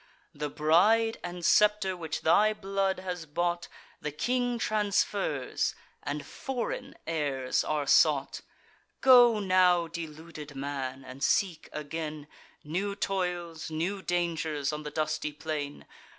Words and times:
The 0.33 0.49
bride 0.49 1.19
and 1.23 1.45
scepter 1.45 1.95
which 1.95 2.21
thy 2.21 2.53
blood 2.53 2.97
has 3.01 3.27
bought, 3.27 3.67
The 4.01 4.09
king 4.11 4.57
transfers; 4.57 5.75
and 6.01 6.25
foreign 6.25 6.95
heirs 7.05 7.63
are 7.63 7.85
sought. 7.85 8.41
Go 9.01 9.39
now, 9.39 9.85
deluded 9.85 10.55
man, 10.55 11.05
and 11.05 11.23
seek 11.23 11.69
again 11.71 12.27
New 12.63 12.95
toils, 12.95 13.69
new 13.69 14.01
dangers, 14.01 14.73
on 14.73 14.81
the 14.81 14.89
dusty 14.89 15.31
plain. 15.31 15.85